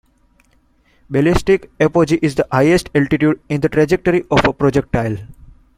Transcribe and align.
Ballistic 1.11 1.69
apogee 1.79 2.17
is 2.23 2.33
the 2.33 2.47
highest 2.51 2.89
altitude 2.95 3.39
in 3.49 3.61
the 3.61 3.69
trajectory 3.69 4.23
of 4.31 4.43
a 4.45 4.51
projectile. 4.51 5.17